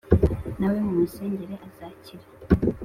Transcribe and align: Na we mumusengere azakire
Na 0.59 0.67
we 0.71 0.77
mumusengere 0.85 1.55
azakire 1.67 2.25